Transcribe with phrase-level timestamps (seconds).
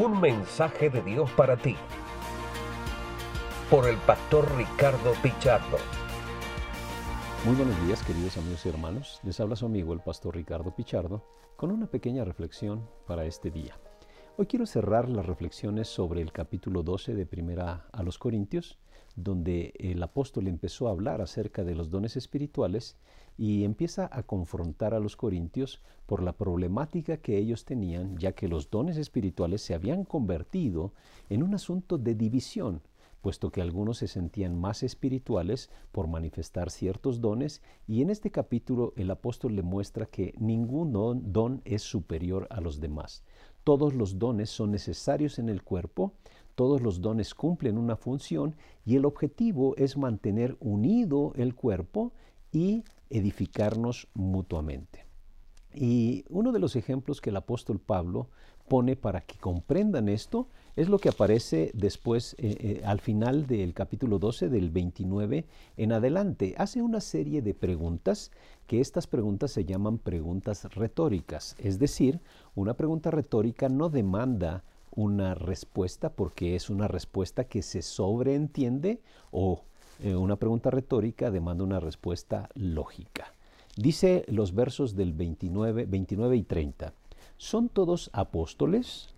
[0.00, 1.74] Un mensaje de Dios para ti.
[3.68, 5.76] Por el pastor Ricardo Pichardo.
[7.44, 9.18] Muy buenos días queridos amigos y hermanos.
[9.24, 11.26] Les habla su amigo el pastor Ricardo Pichardo
[11.56, 13.76] con una pequeña reflexión para este día.
[14.36, 18.78] Hoy quiero cerrar las reflexiones sobre el capítulo 12 de Primera a los Corintios,
[19.22, 22.96] donde el apóstol empezó a hablar acerca de los dones espirituales
[23.36, 28.48] y empieza a confrontar a los corintios por la problemática que ellos tenían, ya que
[28.48, 30.92] los dones espirituales se habían convertido
[31.28, 32.80] en un asunto de división,
[33.20, 38.92] puesto que algunos se sentían más espirituales por manifestar ciertos dones, y en este capítulo
[38.96, 40.92] el apóstol le muestra que ningún
[41.32, 43.24] don, es superior a los demás.
[43.64, 46.14] Todos los dones son necesarios en el cuerpo,
[46.58, 52.12] todos los dones cumplen una función y el objetivo es mantener unido el cuerpo
[52.50, 55.06] y edificarnos mutuamente.
[55.72, 58.30] Y uno de los ejemplos que el apóstol Pablo
[58.66, 63.72] pone para que comprendan esto es lo que aparece después eh, eh, al final del
[63.72, 66.56] capítulo 12 del 29 en adelante.
[66.58, 68.32] Hace una serie de preguntas
[68.66, 71.54] que estas preguntas se llaman preguntas retóricas.
[71.60, 72.20] Es decir,
[72.56, 74.64] una pregunta retórica no demanda
[74.98, 79.62] una respuesta porque es una respuesta que se sobreentiende o
[80.00, 83.32] eh, una pregunta retórica demanda una respuesta lógica.
[83.76, 86.94] Dice los versos del 29, 29 y 30.
[87.36, 89.14] ¿Son todos apóstoles?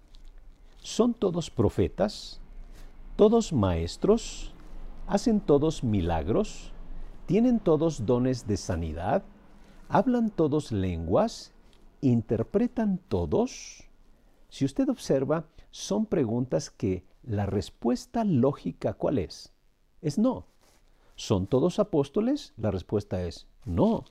[0.82, 2.42] ¿Son todos profetas?
[3.16, 4.52] ¿Todos maestros?
[5.06, 6.72] ¿Hacen todos milagros?
[7.24, 9.22] ¿Tienen todos dones de sanidad?
[9.88, 11.54] ¿Hablan todos lenguas?
[12.02, 13.88] ¿Interpretan todos?
[14.50, 19.52] Si usted observa, son preguntas que la respuesta lógica, ¿cuál es?
[20.02, 20.46] Es no.
[21.16, 22.54] ¿Son todos apóstoles?
[22.56, 24.04] La respuesta es no.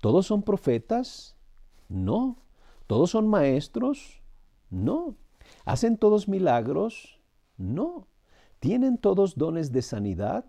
[0.00, 1.36] ¿Todos son profetas?
[1.88, 2.38] No.
[2.86, 4.22] ¿Todos son maestros?
[4.70, 5.16] No.
[5.64, 7.20] ¿Hacen todos milagros?
[7.56, 8.06] No.
[8.58, 10.46] ¿Tienen todos dones de sanidad?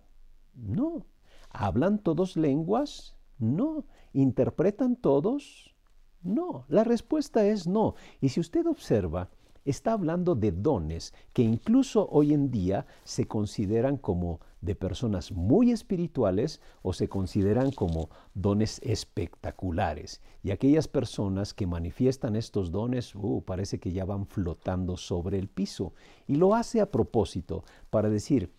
[0.55, 1.05] No.
[1.49, 3.15] ¿Hablan todos lenguas?
[3.37, 3.85] No.
[4.13, 5.75] ¿Interpretan todos?
[6.23, 6.65] No.
[6.67, 7.95] La respuesta es no.
[8.21, 9.29] Y si usted observa,
[9.69, 15.71] está hablando de dones que incluso hoy en día se consideran como de personas muy
[15.71, 20.21] espirituales o se consideran como dones espectaculares.
[20.43, 25.47] Y aquellas personas que manifiestan estos dones, uh, parece que ya van flotando sobre el
[25.47, 25.93] piso.
[26.27, 28.51] Y lo hace a propósito para decir,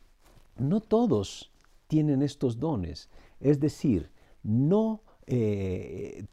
[0.57, 1.51] no todos
[1.89, 3.09] tienen estos dones.
[3.41, 4.11] Es decir,
[4.43, 6.25] no eh,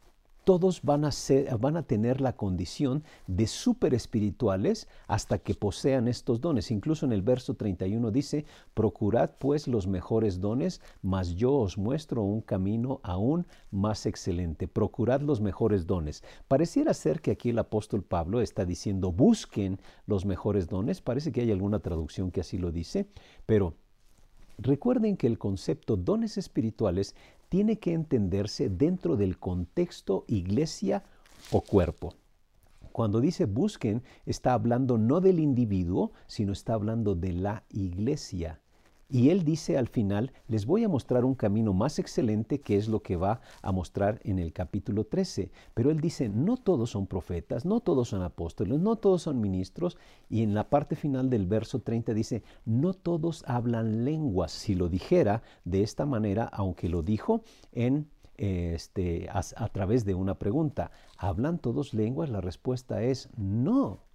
[0.46, 6.06] todos van a, ser, van a tener la condición de super espirituales hasta que posean
[6.06, 6.70] estos dones.
[6.70, 12.22] Incluso en el verso 31 dice, procurad pues los mejores dones, mas yo os muestro
[12.22, 14.68] un camino aún más excelente.
[14.68, 16.22] Procurad los mejores dones.
[16.46, 21.00] Pareciera ser que aquí el apóstol Pablo está diciendo, busquen los mejores dones.
[21.00, 23.08] Parece que hay alguna traducción que así lo dice,
[23.46, 23.74] pero
[24.58, 27.14] Recuerden que el concepto dones espirituales
[27.48, 31.04] tiene que entenderse dentro del contexto iglesia
[31.50, 32.14] o cuerpo.
[32.92, 38.60] Cuando dice busquen, está hablando no del individuo, sino está hablando de la iglesia.
[39.08, 42.88] Y él dice al final, les voy a mostrar un camino más excelente que es
[42.88, 45.52] lo que va a mostrar en el capítulo 13.
[45.74, 49.96] Pero él dice, no todos son profetas, no todos son apóstoles, no todos son ministros.
[50.28, 54.50] Y en la parte final del verso 30 dice, no todos hablan lenguas.
[54.50, 58.08] Si lo dijera de esta manera, aunque lo dijo en
[58.38, 62.28] este, a, a través de una pregunta, ¿hablan todos lenguas?
[62.28, 64.05] La respuesta es no.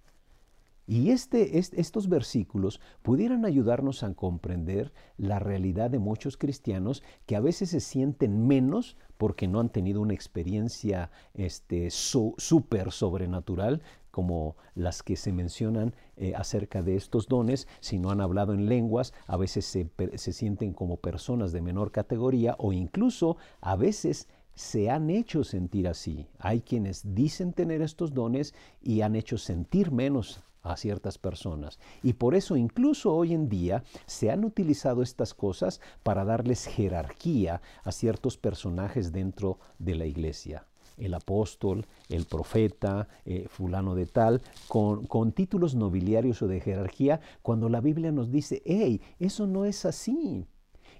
[0.86, 7.40] Y este, estos versículos pudieran ayudarnos a comprender la realidad de muchos cristianos que a
[7.40, 15.16] veces se sienten menos porque no han tenido una experiencia este, sobrenatural como las que
[15.16, 19.64] se mencionan eh, acerca de estos dones, si no han hablado en lenguas, a veces
[19.64, 25.44] se, se sienten como personas de menor categoría o incluso a veces se han hecho
[25.44, 26.26] sentir así.
[26.38, 31.78] Hay quienes dicen tener estos dones y han hecho sentir menos a ciertas personas.
[32.02, 37.60] Y por eso incluso hoy en día se han utilizado estas cosas para darles jerarquía
[37.84, 40.66] a ciertos personajes dentro de la iglesia.
[40.98, 47.20] El apóstol, el profeta, eh, fulano de tal, con, con títulos nobiliarios o de jerarquía,
[47.40, 50.46] cuando la Biblia nos dice, hey, eso no es así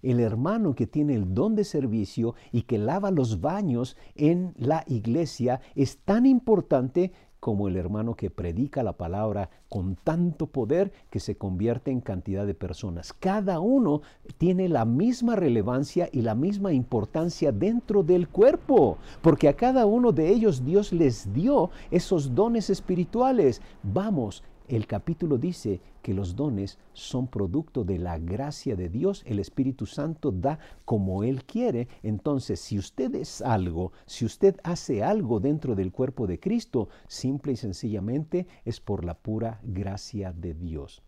[0.02, 4.84] el hermano que tiene el don de servicio y que lava los baños en la
[4.88, 11.18] iglesia es tan importante como el hermano que predica la palabra con tanto poder que
[11.18, 13.12] se convierte en cantidad de personas.
[13.12, 14.02] Cada uno
[14.38, 20.12] tiene la misma relevancia y la misma importancia dentro del cuerpo, porque a cada uno
[20.12, 23.60] de ellos Dios les dio esos dones espirituales.
[23.82, 24.44] Vamos,
[24.76, 29.84] el capítulo dice que los dones son producto de la gracia de Dios, el Espíritu
[29.84, 31.88] Santo da como Él quiere.
[32.02, 37.52] Entonces, si usted es algo, si usted hace algo dentro del cuerpo de Cristo, simple
[37.52, 41.02] y sencillamente es por la pura gracia de Dios.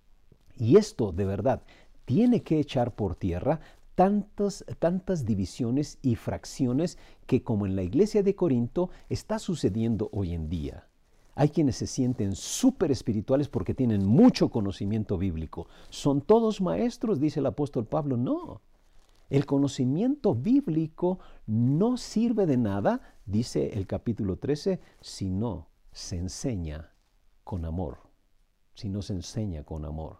[0.56, 1.62] Y esto de verdad
[2.04, 3.60] tiene que echar por tierra
[3.94, 10.34] tantas, tantas divisiones y fracciones que como en la iglesia de Corinto está sucediendo hoy
[10.34, 10.86] en día.
[11.34, 15.66] Hay quienes se sienten súper espirituales porque tienen mucho conocimiento bíblico.
[15.90, 17.20] ¿Son todos maestros?
[17.20, 18.16] Dice el apóstol Pablo.
[18.16, 18.60] No.
[19.30, 26.92] El conocimiento bíblico no sirve de nada, dice el capítulo 13, si no se enseña
[27.42, 27.98] con amor.
[28.74, 30.18] Si no se enseña con amor.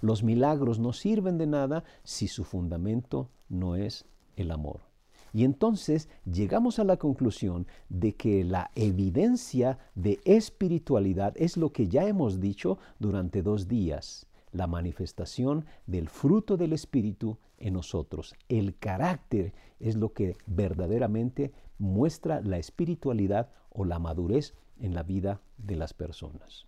[0.00, 4.04] Los milagros no sirven de nada si su fundamento no es
[4.36, 4.89] el amor.
[5.32, 11.88] Y entonces llegamos a la conclusión de que la evidencia de espiritualidad es lo que
[11.88, 18.34] ya hemos dicho durante dos días, la manifestación del fruto del Espíritu en nosotros.
[18.48, 25.40] El carácter es lo que verdaderamente muestra la espiritualidad o la madurez en la vida
[25.56, 26.66] de las personas.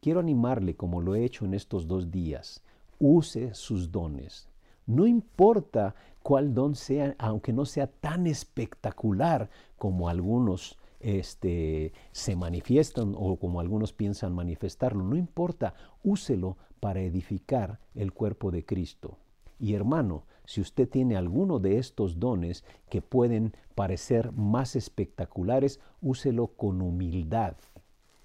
[0.00, 2.62] Quiero animarle, como lo he hecho en estos dos días,
[2.98, 4.49] use sus dones.
[4.90, 9.48] No importa cuál don sea, aunque no sea tan espectacular
[9.78, 17.78] como algunos este, se manifiestan o como algunos piensan manifestarlo, no importa, úselo para edificar
[17.94, 19.16] el cuerpo de Cristo.
[19.58, 26.48] Y hermano, si usted tiene alguno de estos dones que pueden parecer más espectaculares, úselo
[26.48, 27.54] con humildad,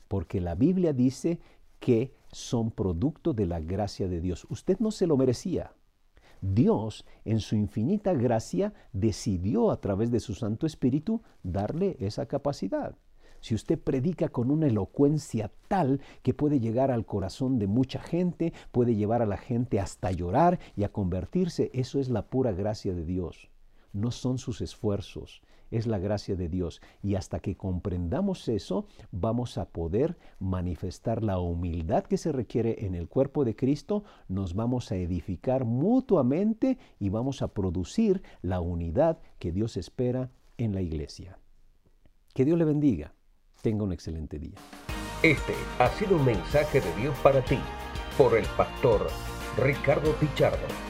[0.07, 1.39] porque la Biblia dice
[1.79, 4.47] que son producto de la gracia de Dios.
[4.49, 5.71] Usted no se lo merecía.
[6.41, 12.95] Dios, en su infinita gracia, decidió a través de su Santo Espíritu darle esa capacidad.
[13.41, 18.53] Si usted predica con una elocuencia tal que puede llegar al corazón de mucha gente,
[18.71, 22.95] puede llevar a la gente hasta llorar y a convertirse, eso es la pura gracia
[22.95, 23.51] de Dios.
[23.93, 25.41] No son sus esfuerzos,
[25.71, 26.81] es la gracia de Dios.
[27.01, 32.95] Y hasta que comprendamos eso, vamos a poder manifestar la humildad que se requiere en
[32.95, 39.19] el cuerpo de Cristo, nos vamos a edificar mutuamente y vamos a producir la unidad
[39.39, 41.39] que Dios espera en la iglesia.
[42.33, 43.13] Que Dios le bendiga.
[43.61, 44.55] Tenga un excelente día.
[45.23, 47.57] Este ha sido un mensaje de Dios para ti
[48.17, 49.07] por el pastor
[49.57, 50.84] Ricardo Pichardo.